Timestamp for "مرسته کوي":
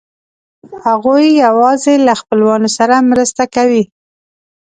3.11-3.83